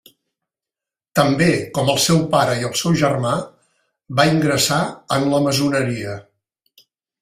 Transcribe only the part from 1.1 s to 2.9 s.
També, com el seu pare i el